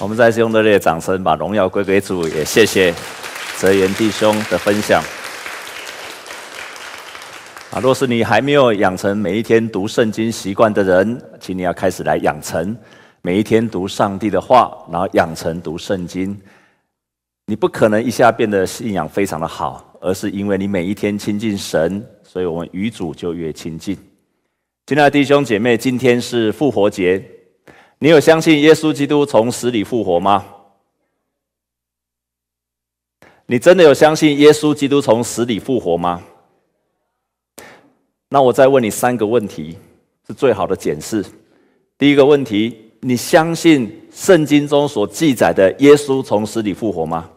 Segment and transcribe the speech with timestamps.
[0.00, 2.26] 我们再次用热烈的掌声，把荣耀归给主。
[2.28, 2.94] 也谢谢
[3.58, 5.02] 泽源弟兄的分享。
[7.70, 12.74] 啊，若是你还没有养成每一天读圣经习惯的人，请你要开始来养成
[13.20, 16.34] 每一天读上帝的话，然后养成读圣经。
[17.44, 23.94] 你不可能一下变得信仰非常的好，而是因为你每一天亲近神，所以我们与主就越亲近。
[24.86, 27.22] 亲爱的弟兄姐妹，今天是复活节。
[28.02, 30.46] 你有相信耶稣基督从死里复活吗？
[33.44, 36.22] 你真的有相信耶稣基督从死里复活吗？
[38.30, 39.76] 那我再问你三个问题，
[40.26, 41.22] 是最好的检视。
[41.98, 47.30] 第一个问题，你相信圣经中所记载的耶稣从死里复活吗？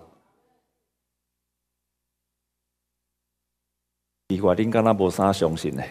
[4.29, 5.83] 你话你刚刚没啥相信呢？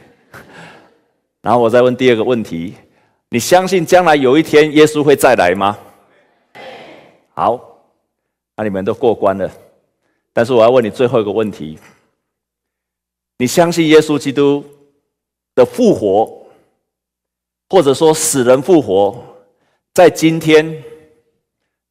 [1.43, 2.75] 然后我再问第二个问题。
[3.33, 5.79] 你相信将来有一天耶稣会再来吗？
[7.33, 7.59] 好，
[8.55, 9.51] 那你们都过关了。
[10.35, 11.79] 但是我要问你最后一个问题：
[13.39, 14.63] 你相信耶稣基督
[15.55, 16.47] 的复活，
[17.71, 19.19] 或者说死人复活，
[19.95, 20.67] 在今天，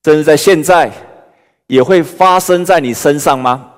[0.05, 0.91] 甚至在现在，
[1.65, 3.73] 也会发生在你身上吗？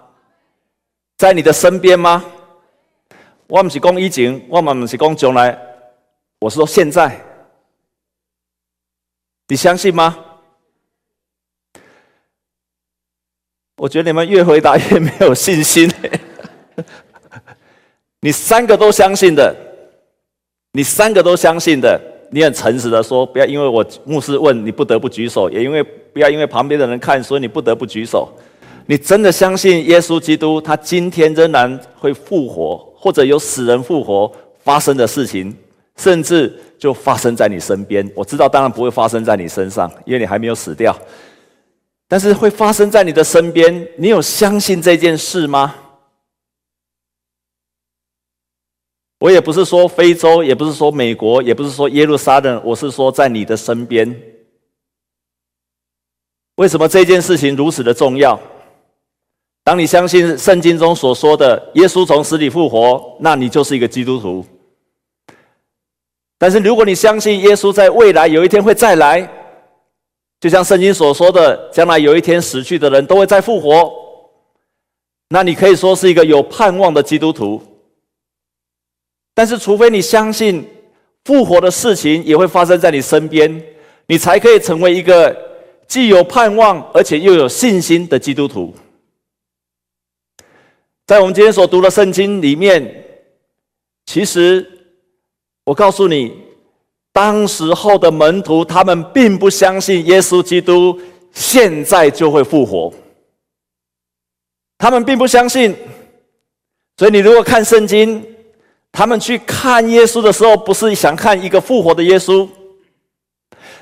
[1.16, 2.26] 在你的身边吗？
[3.48, 5.58] 我不是讲以前，我们不是讲将来，
[6.42, 7.18] 我是说现在。
[9.48, 10.18] 你相信吗？
[13.78, 15.92] 我觉得你们越回答越没有信心。
[18.22, 19.54] 你三个都相信的，
[20.72, 22.00] 你三个都相信的，
[22.32, 28.32] 你很诚实的说，不要因为我牧师问你不得不举手，也因为不要因为旁边的人看，所以你不得不举手。
[28.86, 35.54] 你真的相信耶稣基督他今天仍然会复活，或者有死人复活发生的事情，
[35.98, 36.60] 甚至。
[36.84, 40.94] 就发生在你身边，我知道，当然不会发生在你身上，因为你还没有死掉。
[42.10, 45.74] 但是会发生在你的身边，你有相信这件事吗？
[49.20, 54.14] 我也不是说非洲，也不是说美国，也不是说耶路撒冷，我是说在你的身边。
[56.56, 58.38] 为什么这件事情如此的重要？
[59.64, 64.46] 当你相信圣经中所说的耶稣从死里复活，那你就是一个基督徒。
[66.44, 69.26] 但是，如果你相信耶稣在未来有一天会再来，
[70.42, 73.90] 就像圣经所说的，将来有一天死去的人都会再复活，
[75.30, 77.64] 那你可以说是一个有盼望的基督徒。
[79.34, 80.68] 但是，除非你相信
[81.24, 83.64] 复活的事情也会发生在你身边，
[84.08, 85.34] 你才可以成为一个
[85.88, 88.76] 既有盼望而且又有信心的基督徒。
[91.08, 93.06] 在我们今天所读的圣经里面，
[94.06, 94.70] 其实。
[95.66, 96.36] 我告诉你，
[97.14, 101.00] 当时候的门徒，他们并不相信耶稣基督
[101.32, 102.94] 现在就会复活，
[104.78, 105.74] 他们并不相信。
[106.98, 108.22] 所以，你如果看圣经，
[108.92, 112.48] 他们去看耶稣的时候，不是想看一个复活的耶稣。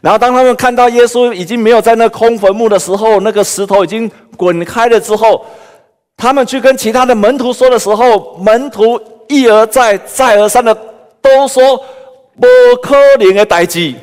[0.02, 5.44] 然后，当他们看到耶稣已经没有在那空坟墓的时候，那个石头已经滚开了之后，
[6.16, 10.91] 他们去跟其他的门徒说的时候，门徒一而再、再而三的。
[11.22, 11.78] 都说
[12.40, 12.48] 不
[12.82, 13.94] 可能的代志，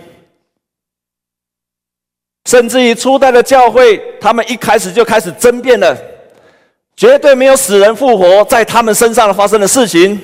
[2.47, 5.97] 甚至于初代的教会，他们一开始就开始争辩了，
[6.97, 10.19] 绝对没有死人复活在他们身上发生的事情。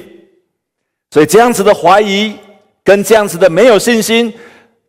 [1.10, 2.34] 所以这样子的怀疑
[2.82, 4.32] 跟这样子的没有信心，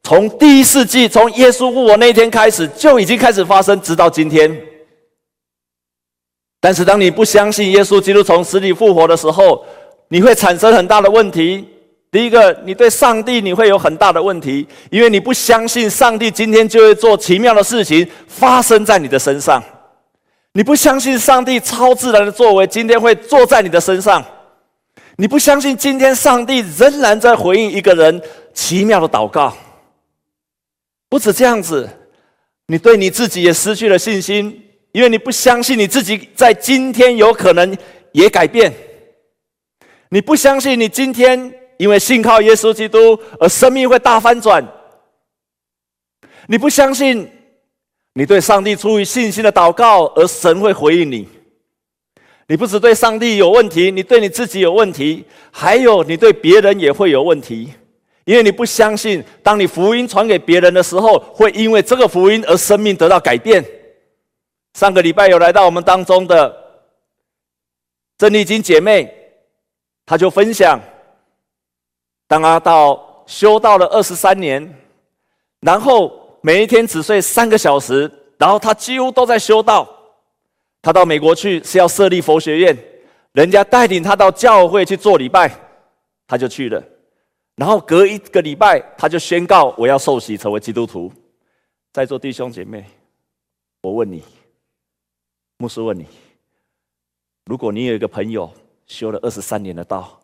[0.04, 4.60] 从第一世纪，从耶稣复活那一天开始就已经开始发生，直到今天。
[6.60, 9.64] 但是当你不相信耶稣基督从死里复活的时候，
[10.08, 11.68] 你会产生很大的问题。
[12.16, 19.62] 第一个，你对上帝你会有很大的问题，因为你不相信上帝今天就会做奇妙的事情发生在你的身上，
[20.54, 24.24] 你不相信上帝超自然的作为今天会坐在你的身上，
[25.18, 28.22] 你不相信今天上帝仍然在回应一个人
[28.54, 29.54] 奇妙的祷告。
[31.10, 31.90] 不止这样子，
[32.68, 34.64] 你对你自己也失去了信心，
[34.94, 37.78] 因为你不相信你自己在今天有可能
[38.14, 38.74] 也改变，
[40.08, 41.54] 你不相信你今天。
[41.78, 44.66] 因为信靠耶稣基督而生命会大翻转，
[46.48, 47.30] 你不相信，
[48.14, 51.28] 你对上帝出于信心的祷告而神会回应你。
[52.48, 57.74] 你不只对上帝有问题，你对你自己有问题，还有你对别人也会有问题，
[58.24, 63.66] 因为你不相信，当你福音传给别人的时候，会因为这个福音而生命得到改变。
[64.76, 66.56] 上个礼拜有来到我们当中的
[68.18, 69.12] 郑丽金姐妹，
[70.06, 70.80] 她就分享。
[72.28, 74.74] 当他到修道了二十三年，
[75.60, 79.88] 然后每一天只睡三个小时，然后他几乎都在修道。
[80.82, 82.78] 他到美国去是要设立佛学院，
[83.32, 85.52] 人家带领他到教会去做礼拜，
[86.28, 86.84] 他就去了。
[87.56, 91.12] 然后隔一个礼拜，他就宣告我要受洗成为基督徒。
[91.92, 92.86] 在座弟兄姐妹，
[93.82, 94.22] 我问你，
[95.58, 96.06] 牧师问你，
[97.46, 98.54] 如果你有一个朋友
[98.86, 100.20] 修了二十三年的道，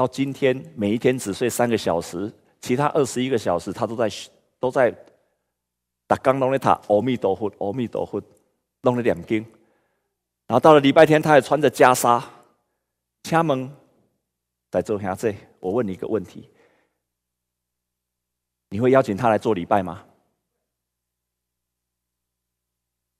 [0.00, 4.10] 到今天每一天只睡三个小时，其他二十一个小时他都在
[4.58, 4.90] 都在
[6.06, 8.18] 打刚弄的塔，阿弥陀佛，阿弥陀佛，
[8.80, 9.44] 弄了两经，
[10.46, 12.22] 然后到了礼拜天，他还穿着袈裟，
[13.24, 13.70] 敲门
[14.70, 15.34] 在做下这。
[15.60, 16.48] 我问你一个问题。
[18.70, 20.02] 你会邀请他来做礼拜吗？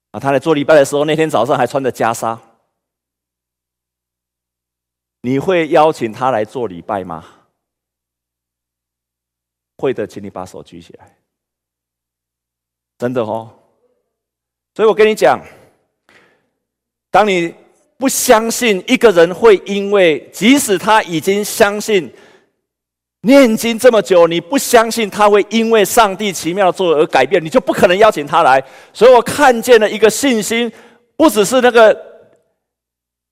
[0.09, 2.39] 啊，他来做礼拜的时候，那天早上还穿着袈裟。
[5.21, 7.25] 你会邀请他来做礼拜吗？
[9.77, 11.17] 会的，请你把手举起来。
[12.97, 13.49] 真的哦，
[14.75, 15.39] 所以我跟你讲，
[17.09, 17.53] 当你
[17.97, 22.11] 不相信一个人会因为，即使他已经相信。
[23.23, 28.59] 念经这么久，你不相信他会因为上帝奇妙的作为而改变，你就不可能邀请他来。
[28.91, 30.71] 所以我看见了一个信心，
[31.15, 32.10] 不只是那个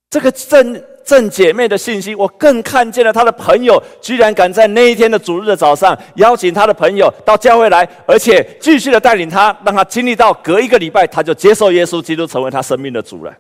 [0.10, 13.36] 这个正正姐妹的信心，我更看见了她的朋友居然敢在那一天的主日的早上邀请她的朋友到教会来，而且继续的带领她，让她经历到隔一个礼拜她就接受耶稣基督成为她生命的主人。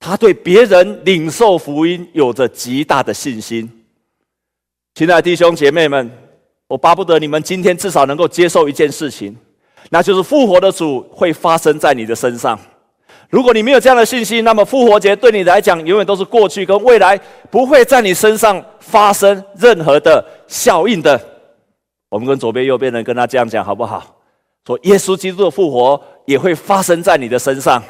[0.00, 3.70] 他对别人领受福音有着极大的信心。
[4.94, 6.10] 亲爱的弟兄姐妹们，
[6.68, 9.34] 我巴不得你们今天至少能够接受一件事情，
[9.88, 12.58] 那就是复活的主会发生在你的身上。
[13.30, 17.18] 如果你没有这样的信心，那么复活节对你来讲永远都是过去，跟未来
[17.50, 21.20] 不会在你身上发生任何的效应的。
[22.08, 24.16] 我们跟左边右边人跟他这样讲好不好？
[24.66, 27.82] 说耶稣基督的复活也会发生在你的身上。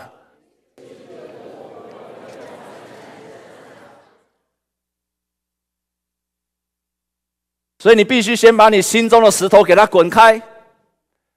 [7.79, 10.41] 所以你必须先把你心中的石头给它滚开。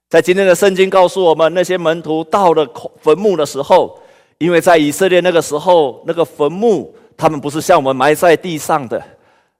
[0.09, 2.65] 在今天的圣经告诉我们，那些门徒到了
[3.01, 4.00] 坟墓的时候，
[4.38, 9.04] 因为在以色列那个时候，那个坟墓他们不是像我们埋在地上的，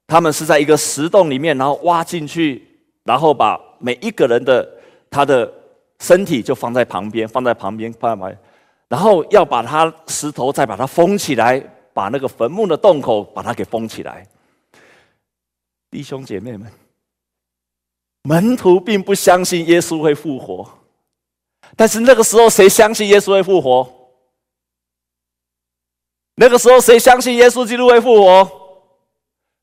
[0.08, 2.66] 他们是在一个石洞里面，然后挖进去，
[3.04, 4.68] 然后把每一个人的
[5.10, 5.52] 他的
[6.00, 8.40] 身体就放在旁边，放在旁边，放在旁边，
[8.88, 11.62] 然后要把它石头再把它封起来，
[11.94, 14.26] 把那个坟墓的洞口把它给封起来。
[15.92, 16.72] 弟兄姐妹们，
[18.28, 20.70] 门徒并不相信耶稣会复活，
[21.78, 23.90] 但是那个时候谁相信耶稣会复活？
[26.36, 28.52] 那个时候谁相信耶稣基督会复活？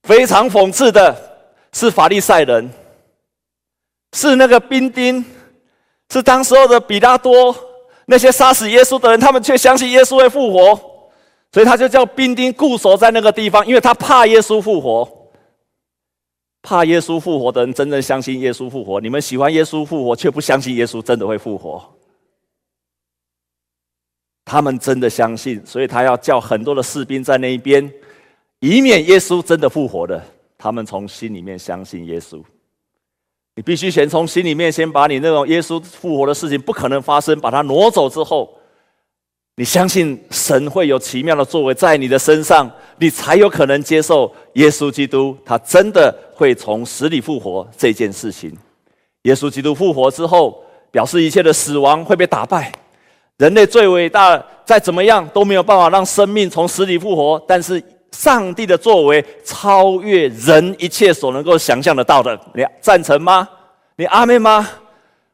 [0.05, 1.15] 非常讽刺的
[1.75, 2.71] 是法利赛人，
[4.15, 5.23] 是那个兵丁，
[6.11, 7.55] 是当时候的比拉多，
[8.07, 10.75] 那些杀死耶稣的人，他们却相信耶稣会复活，
[11.53, 15.24] 所以他就叫兵丁固守在那个地方，因为他怕耶稣复活。
[16.65, 18.99] 怕耶稣复活的人，真正相信耶稣复活。
[18.99, 21.85] 你们喜欢耶稣复活，却不相信耶稣真的会复活。
[24.47, 27.93] 他们真的相信，所以他要叫很多的士兵在那一边，
[28.61, 30.21] 以免耶稣真的复活的。
[30.57, 32.43] 他们从心里面相信耶稣。
[33.57, 38.59] 你必须先从心里面先把你那种耶稣复活的事情不可能发生，把它挪走之后。
[39.57, 42.69] 你相信神会有奇妙的作为在你的身上，
[42.99, 48.53] 你才有可能接受耶稣基督，他真的会从死里复活这件事情。
[49.23, 52.73] 耶稣基督复活之后，表示一切的死亡会被打败，
[53.39, 57.41] 人类最伟大，再怎么样都没有办法让生命从死里复活。
[57.47, 57.81] 但是
[58.11, 63.49] 上帝的作为超越人一切所能够想象得到的，你赞成吗？
[63.95, 64.69] 你阿妹吗？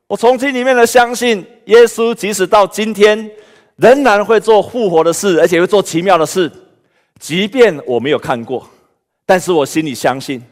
[0.07, 3.31] 我从心里面的相信，耶稣即使到今天。
[3.81, 6.53] 仍然会做复活的事，而且会做奇妙的事，
[7.19, 8.69] 即便我没有看过，
[9.25, 10.43] 但是我心里相信。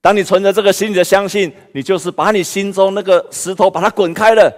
[0.00, 4.52] 当你存着这个心里的相信，你就是把你心中那个石头把它滚开了，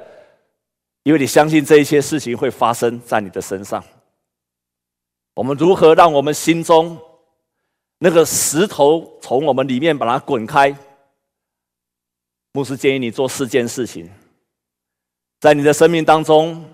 [1.02, 3.84] 因为你相信这一些事情会发生在你的身上。
[5.34, 6.96] 我们如何让我们心中
[7.98, 10.74] 那个石头从我们里面把它滚开？
[12.52, 14.08] 牧师建议你做四件事情，
[15.40, 16.64] 在你的生命当中。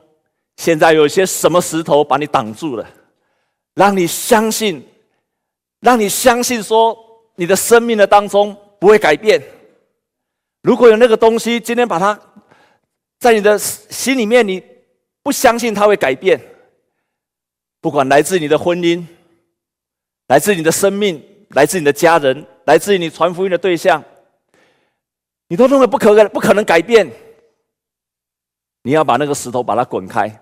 [0.60, 2.86] 现在有些什么石头把你挡住了，
[3.76, 4.86] 让你相信，
[5.80, 6.94] 让你相信说
[7.34, 9.42] 你的生命的当中不会改变。
[10.60, 12.20] 如果有那个东西，今天把它
[13.18, 14.62] 在你的心里面，你
[15.22, 16.38] 不相信它会改变。
[17.80, 19.02] 不管来自你的婚姻，
[20.26, 24.04] 来自你的生命，来自你的家人，来自于你传福音的对象，
[25.48, 27.10] 你都认为不可不可能改变。
[28.82, 30.38] 你要把那个石头把它滚开。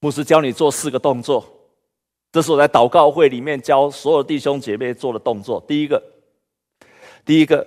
[0.00, 1.46] 牧师教你做四个动作，
[2.32, 5.62] 这是我在祷告会里面教所有弟兄姐妹做的动作。
[5.68, 6.02] 第一个，
[7.22, 7.66] 第一个，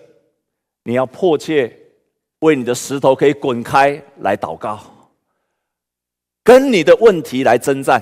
[0.84, 1.80] 你要迫切
[2.40, 4.80] 为你的石头可以滚开来祷告，
[6.44, 8.02] 跟你的问题来征战，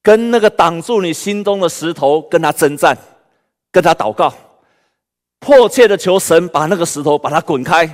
[0.00, 2.96] 跟那个挡住你心中的石头跟他征战，
[3.72, 4.32] 跟他祷告，
[5.40, 7.84] 迫切的求神把那个石头把它滚开。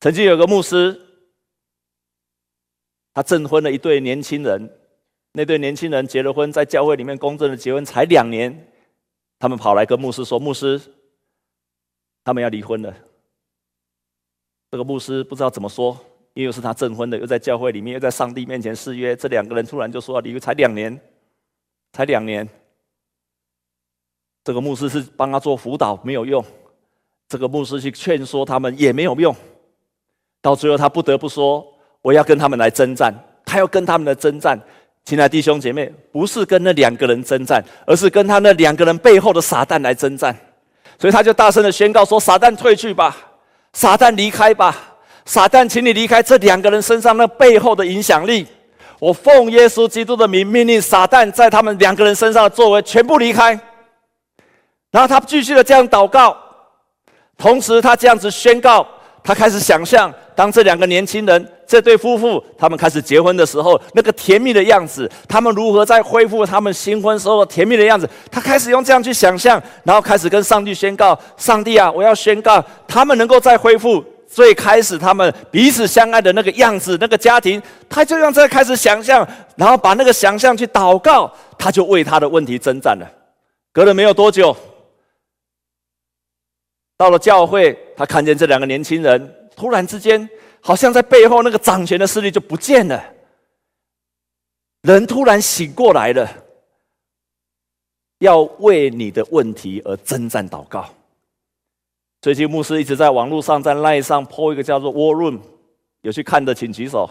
[0.00, 1.00] 曾经有个牧师。
[3.14, 4.70] 他证婚了一对年轻人，
[5.32, 8.72] 那对年轻人结了婚，在教会里面公证的结婚才两年，
[9.38, 10.80] 他们跑来跟牧师说：“牧师，
[12.24, 12.94] 他们要离婚了。”
[14.70, 15.98] 这个牧师不知道怎么说，
[16.32, 20.98] 因为是他证婚的，又在教会里面，又在上帝面前誓约，这两个人突然就说要离，才两年，
[21.92, 22.48] 才两年。
[24.44, 26.42] 这个牧师是帮他做辅导，没有用；
[27.28, 29.34] 这个牧师去劝说他们也没有用，
[30.40, 31.71] 到最后他不得不说。
[32.02, 34.60] 我要跟他们来征战，他要跟他们的征战。
[35.04, 40.36] 亲爱的弟兄姐妹，不是跟那两个人征战，而是跟他那两个人背后的撒旦来征战。
[40.98, 43.16] 所以他就大声的宣告说：“撒旦退去吧，
[43.72, 44.76] 撒旦离开吧，
[45.24, 48.46] 撒旦，请你离开这两个人身上那背后的影响力。
[49.00, 53.58] 我奉耶稣基督的名命令撒旦在他们两个人身上的作为全部离开。”
[54.92, 56.36] 然后他继续的这样祷告，
[57.36, 58.86] 同时他这样子宣告，
[59.22, 60.12] 他开始想象。
[60.34, 68.08] 当这两个年轻人，这对夫妇，他们开始结婚的时候，那个甜蜜的样子，他们如何在恢复他们新婚时候甜蜜的样子？
[68.30, 77.62] 他开始用这样去想象，然后开始跟上帝宣告：上帝啊，我要宣告，他们能够再恢复最开始他们彼此相爱的那个样子，那个家庭。
[77.90, 79.26] 他就用这开始想象，
[79.56, 83.06] 然后把那个想象去祷告，他就为他的问题征战了。
[83.70, 84.56] 隔了没有多久，
[87.02, 89.50] 到了教会，他看见这两个年轻人。
[89.56, 90.30] 突然之间，
[90.60, 93.04] 好像在背后那个掌权的势力就不见了，
[94.82, 96.30] 人突然醒过来了，
[98.20, 100.88] 要为你的问题而征战祷告。
[102.20, 105.40] 最近牧师一直在网络上在赖上 po 一个叫做 War Room，
[106.02, 107.10] 有去看的请举手。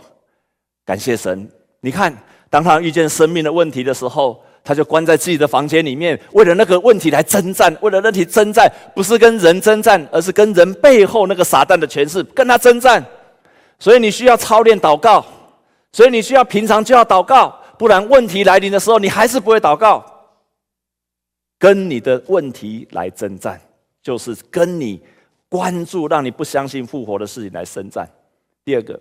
[0.85, 2.17] 感谢神，你看，
[2.49, 4.41] 当他遇见生命的问题的时候。
[4.63, 7.75] 他就关在自己的房间里面，为了那个问题来征战。
[7.81, 13.03] 为了那题征战，不是跟人征战，而是跟人背后那个撒旦的权势跟他征战。
[13.79, 15.25] 所以你需要操练祷告，
[15.91, 20.05] 所以你需要平常就要祷告，不然问题来临的时候，你还是不会祷告。
[21.57, 23.59] 跟你的问题来征战，
[24.01, 25.01] 就是跟你
[25.49, 28.07] 关注让你不相信复活的事情来征战。
[28.63, 28.99] 第二个，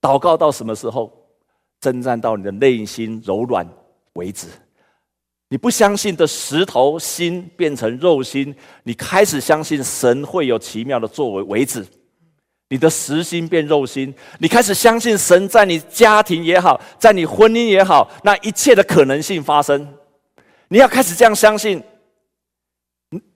[0.00, 1.12] 祷告到什么时候？
[1.80, 3.66] 征战到你的内心柔软
[4.12, 4.46] 为止。
[5.52, 11.86] 你不相信的石头心变成肉心，你开始相信神会有奇妙的作为为止。
[12.70, 19.86] 你的石心变肉心，你开始相信神在你家庭也好，在你婚姻也好，那一切的可能性发生。
[20.68, 21.82] 你要开始这样相信，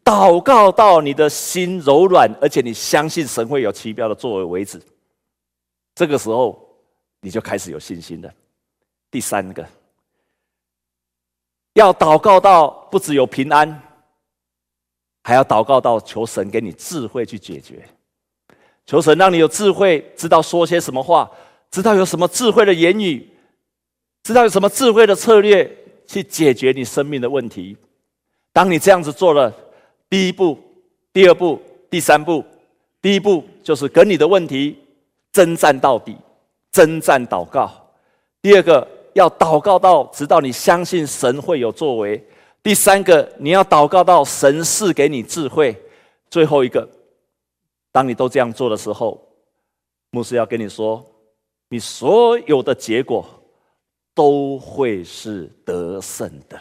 [0.03, 4.81] 祷告到你的心柔软，而且你相信神会有奇妙的作为为止。
[5.95, 6.67] 这个时候，
[7.21, 8.33] 你就开始有信心了。
[9.11, 9.63] 第三个。
[11.76, 13.83] 要祷告到不只有平安，
[15.25, 17.87] 还要祷告到求神给你智慧去解决，
[18.87, 21.30] 求神让你有智慧，知道说些什么话，
[21.71, 23.28] 知道有什么智慧的言语，
[24.23, 25.71] 知道有什么智慧的策略
[26.06, 27.76] 去解决你生命的问题。
[28.54, 29.52] 当你这样子做了
[30.09, 30.59] 第一步、
[31.12, 32.42] 第二步、第三步，
[33.02, 34.78] 第一步就是跟你的问题
[35.30, 36.16] 征战到底，
[36.73, 37.71] 征战祷告。
[38.40, 38.96] 第二个。
[39.17, 42.23] 要祷告到直到你相信神会有作为。
[42.63, 45.75] 第三个，你要祷告到神赐给你智慧。
[46.29, 46.87] 最后一个，
[47.91, 49.27] 当你都这样做的时候，
[50.11, 51.03] 牧师要跟你说，
[51.71, 53.25] 你所有的结果
[54.15, 56.61] 都会是得胜的。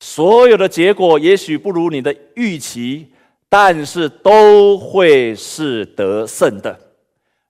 [0.00, 3.12] 所有的结果也许不如你的预期，
[3.48, 6.76] 但是都会是得胜的。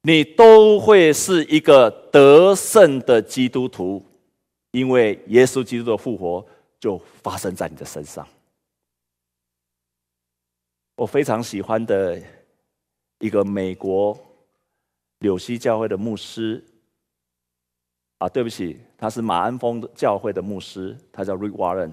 [0.04, 4.04] 你都会是一个得胜的基督徒，
[4.72, 6.44] 因为耶稣基督的复活
[6.80, 8.26] 就发生在你的身上。
[10.96, 12.20] 我非常喜欢的
[13.20, 14.18] 一个美国
[15.20, 16.62] 纽西教会的牧师，
[18.18, 21.92] 啊，对不起，他是马鞍峰教会的牧师，他叫 Rick Warren。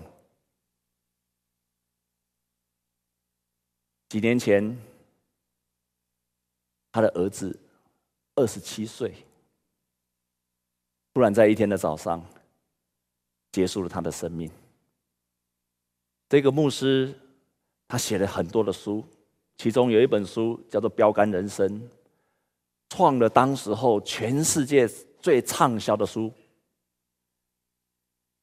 [4.10, 4.76] 几年前，
[6.92, 7.56] 他的儿子。
[8.40, 9.14] 二十七岁，
[11.14, 12.26] 突然在一天的早上
[13.52, 14.50] 结束了他的生命。
[16.30, 17.14] 这个牧师
[17.86, 19.04] 他写了很多的书，
[19.58, 21.68] 其中有一本书叫做《标杆人生》，
[22.88, 24.88] 创了当时候全世界
[25.20, 26.32] 最畅销的书。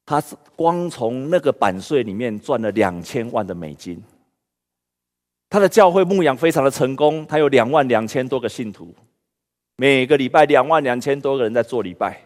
[0.05, 3.99] 他是光从那个版税里面赚了两千万的美金。
[5.49, 8.93] 他的教会牧养非常的成功，他有两万两千多个信徒，
[9.77, 12.21] 每个礼拜两万两千多个人在做礼拜。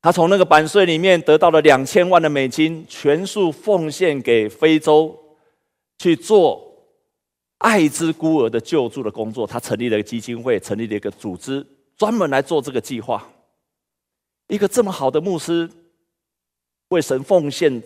[0.00, 5.18] 他从那个版税里面得到了两千万的美金，全数奉献给非洲
[5.98, 6.86] 去做
[7.58, 9.46] 艾滋孤儿的救助的工作。
[9.46, 11.66] 他成立了一个基金会，成立了一个组织，
[11.96, 13.26] 专门来做这个计划。
[14.48, 15.70] 一个这么好的牧师，
[16.88, 17.82] 为神奉献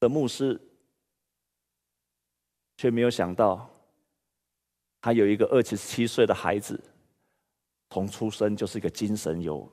[0.00, 0.60] 的牧师。
[2.80, 3.68] 却没有想到，
[5.00, 6.80] 他有一个二十七岁的孩子，
[7.90, 9.70] 从出生就是一个精神有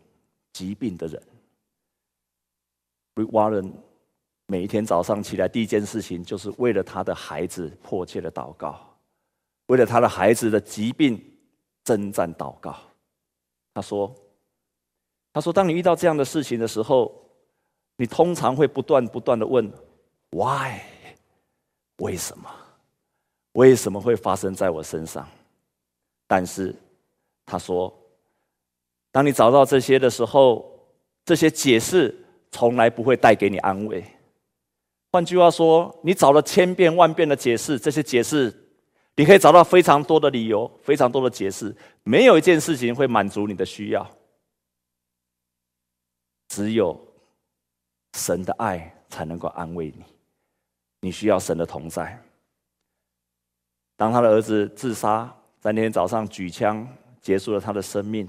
[0.53, 1.22] 疾病的人。
[3.15, 3.72] Rick Warren
[4.48, 8.98] 每一天早上起来第一件事情，就是为了他的孩子迫切的祷告，
[9.67, 11.22] 为了他的孩子的疾病
[11.84, 12.75] 征战祷告。
[13.74, 14.13] 他说
[15.34, 17.13] ：“他说，当你遇到这样的事情的时候，
[17.98, 19.69] 你通常会不断不断的问
[20.31, 20.79] ：Why？
[21.98, 22.50] 为什么？”
[23.53, 25.25] 为什么会发生在我身上？
[26.27, 26.75] 但是
[27.45, 27.98] 他说，
[29.15, 30.69] 当你找到这些的时候，
[31.24, 32.13] 这些解释
[32.51, 34.03] 从来不会带给你安慰。
[35.10, 38.53] 换句话说，你找了千遍万遍的解释，这些解释
[39.15, 44.05] 你可以找到非常多的理由，非常多的解释，没有一件事情会满足你的需要。
[46.50, 47.00] 只有
[48.17, 50.03] 神的爱才能够安慰你，
[51.00, 52.22] 你需要神的同在。
[53.95, 56.86] 当他的儿子自杀，在那天早上举枪
[57.22, 58.27] 结束了他的生命。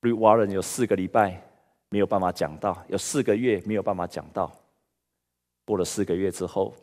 [0.00, 1.42] Rick Warren 有四个礼拜
[1.88, 4.54] 没有办法讲道，有四个月没有办法讲道。
[5.64, 6.74] 过了四个月之后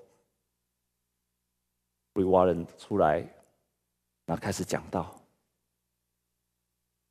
[2.13, 3.19] ，Rick Warren 出来，
[4.25, 5.19] 然后开始讲道。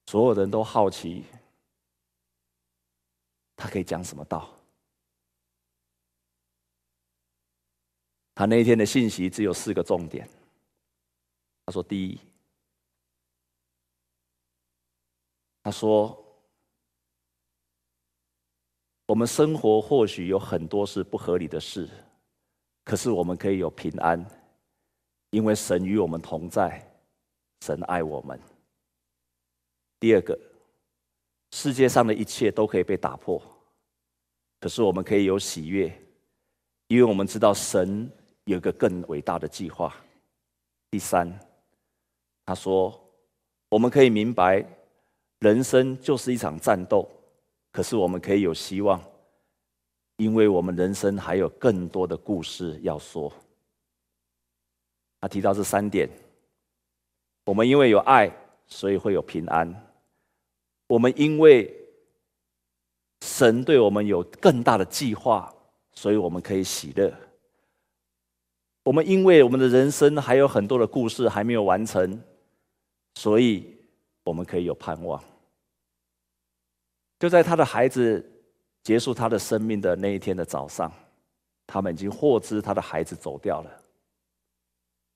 [0.07, 1.25] 所有人都好奇，
[3.57, 4.51] 他可以讲什么道？
[8.35, 10.29] 他那一天的信息只有四个重点。
[11.65, 12.21] 他说：“第一，
[15.65, 16.15] 他说，
[19.07, 21.89] 我们生活或许有很多是不合理的事，
[22.85, 24.23] 可是我们可以有平安，
[25.31, 26.87] 因为神与我们同在，
[27.63, 28.39] 神爱我们。
[29.99, 30.39] 第二个，
[31.53, 33.43] 世界上的一切都可以被打破，
[34.61, 35.91] 可是我们可以有喜悦，
[36.89, 38.13] 因为我们知道神
[38.45, 39.97] 有一个更伟大的计划。
[40.91, 41.27] 第三。”
[42.45, 43.03] 他说
[43.71, 44.63] ：“我们可以明白，
[45.45, 47.07] 人生就是一场战斗，
[47.71, 48.99] 可是我们可以有希望，
[50.17, 53.31] 因为我们人生还有更多的故事要说。”
[55.21, 56.09] 他提到这三点：
[57.45, 58.35] 我们因为有爱，
[58.67, 59.69] 所以会有平安；
[60.87, 61.71] 我们因为
[63.21, 65.55] 神对我们有更大的计划，
[65.93, 67.13] 所以我们可以喜乐；
[68.83, 72.19] 我们因为我们的人生还有很多的故事还没有完成。
[73.17, 73.77] 所以，
[74.25, 75.23] 我们可以有盼望。
[77.25, 78.23] 就在他的孩子
[78.83, 80.93] 结束他的生命的那一天的早上，
[81.67, 83.83] 他们已经获知他的孩子走掉了。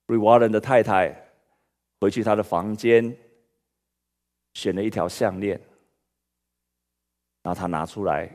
[0.07, 1.15] 瑞瓦伦的太太
[2.01, 3.15] 回去他的房间，
[4.55, 5.61] 选了一条项链，
[7.43, 8.35] 然后他拿出来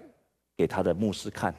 [0.56, 1.52] 给他的牧师看。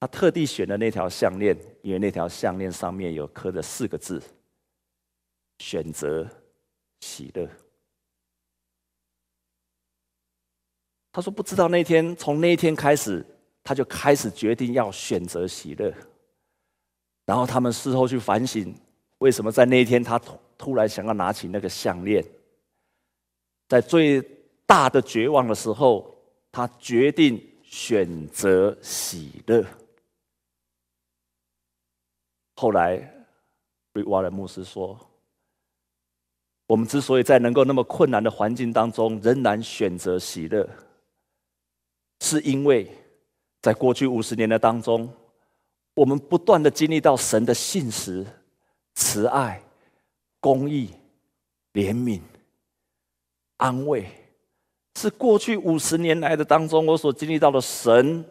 [0.00, 4.20] 他特地选了那条项链，因为那条项链上面有刻着四个字：
[5.60, 6.28] 选择。
[7.02, 7.48] 喜乐。
[11.16, 13.24] 他说：“不知道那天，从那一天开始，
[13.64, 15.90] 他就开始决定要选择喜乐。
[17.24, 18.74] 然后他们事后去反省，
[19.16, 22.22] 为什么在那一天他突突然想要拿起那个项链？
[23.66, 24.20] 在最
[24.66, 26.14] 大的绝望的时候，
[26.52, 29.64] 他决定选择喜乐。
[32.56, 32.96] 后来，
[33.94, 35.00] 瑞瓦尔牧师说。”
[36.68, 40.68] 我们之所以在能够那么困难的环境当中仍然选择喜乐，
[42.20, 42.90] 是因为
[43.62, 45.08] 在过去五十年的当中，
[45.94, 48.24] 我们不断的经历到神的信实、
[48.94, 49.62] 慈爱、
[50.40, 50.90] 公义、
[51.72, 52.20] 怜悯、
[53.58, 54.06] 安慰，
[54.96, 58.24] 是过去五十年来的当中我所经历到的神。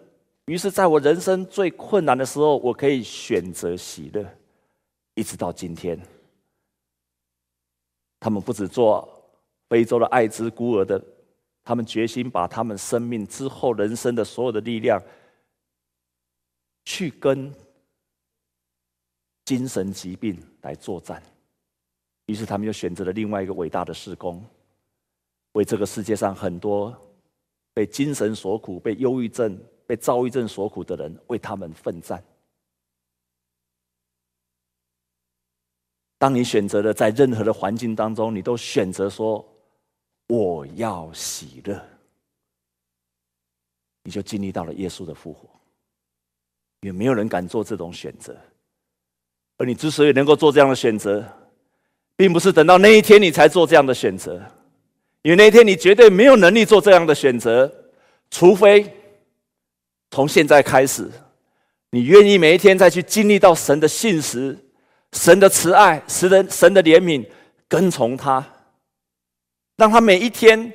[0.45, 4.23] 于是，在我人生最困难的时候，我可以选择喜乐，
[5.15, 5.99] 一直到今天。
[8.19, 9.07] 他们不只做
[9.69, 11.03] 非洲的爱之孤儿的，
[11.65, 15.01] 他们决心把他们生命之后人生的所有的力量，
[16.85, 17.51] 去跟
[19.43, 21.21] 精神疾病来作战。
[22.27, 24.43] 于是他们又选择了另外一个伟大的事工，
[25.53, 26.95] 为这个世界上很多
[27.73, 32.23] 被精神所苦、被忧郁症、被躁郁症所苦的人，为他们奋战。
[36.17, 39.43] 当你选择了在任何的环境当中，你都选择说
[40.27, 41.79] 我要喜乐，
[44.03, 45.49] 你就经历到了耶稣的复活。
[46.81, 48.35] 也没有人敢做这种选择，
[49.57, 51.25] 而你之所以能够做这样的选择，
[52.15, 54.39] 并不是等到那一天你才做这样的选择，
[55.23, 57.71] 因为那一天你绝对没有能力做这样的选择，
[58.29, 58.93] 除非
[60.11, 61.09] 从现在开始，
[61.89, 64.57] 你愿意每一天再去经历到神的信实。
[65.13, 67.25] 神的慈爱，神的神的怜悯，
[67.69, 68.45] 跟从他，
[69.77, 70.73] 让他每一天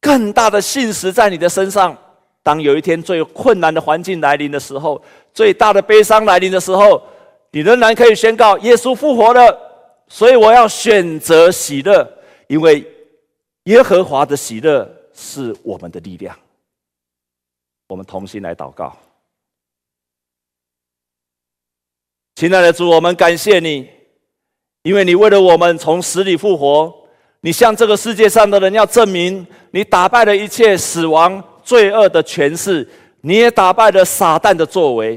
[0.00, 1.96] 更大的信实在你的身上。
[2.42, 5.02] 当有一天最困难的环境来临的时候，
[5.34, 7.02] 最大的悲伤来临的时候，
[7.50, 9.58] 你仍然可以宣告：耶稣复活了，
[10.06, 12.08] 所以我要选择喜乐，
[12.46, 12.86] 因为
[13.64, 16.38] 耶和华的喜乐是我们的力量。
[17.88, 18.96] 我们同心来祷告。
[22.36, 23.90] 亲爱的主，我们感谢你，
[24.82, 27.05] 因为你为了我们从死里复活，
[27.46, 32.84] 你向这个世界上的人要证明，你打败了一切死亡、罪恶的权势，
[33.20, 35.16] 你也打败了撒旦的作为。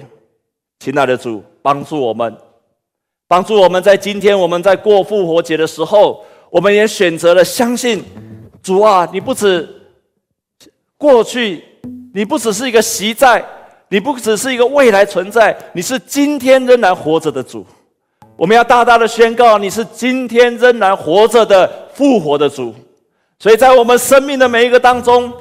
[0.78, 2.32] 亲爱的主，帮助我们，
[3.28, 8.06] 帮助我们在今天我们在过复活节的时候，我们也选择了相信
[8.62, 9.10] 主啊！
[9.12, 9.68] 你不止
[11.00, 11.64] 过去，
[12.14, 13.44] 你不只是一个习在。
[13.88, 17.66] 你不只是一个未来存在，你是今天仍然活着的主。
[18.38, 22.74] 我们要大大的宣告，你是今天仍然活着的复活的主。
[23.40, 25.34] 所以在我们生命的每一个当中，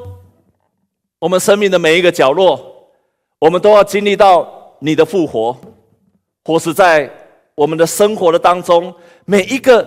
[1.21, 2.91] 我们生命的每一个角落，
[3.39, 5.57] 我们都要经历到你的复活，
[6.45, 7.09] 或是在
[7.55, 8.93] 我们的生活的当中，
[9.25, 9.87] 每一个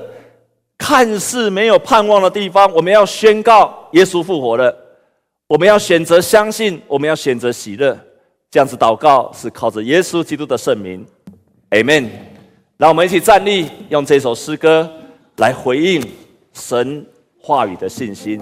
[0.78, 4.74] 看似没有盼望的地方，我们要宣告耶稣复活了。
[5.48, 7.98] 我们要选择相信，我们要选择喜乐。
[8.50, 11.06] 这样子祷告是靠着耶稣基督的圣名
[11.72, 12.08] ，Amen。
[12.78, 14.90] 让我们一起站立，用这首诗歌
[15.38, 16.02] 来回应
[16.62, 17.04] 神
[17.40, 18.40] 话语的信心。